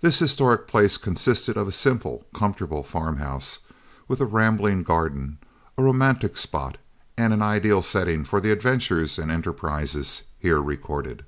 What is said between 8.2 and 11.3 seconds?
for the adventures and enterprises here recorded.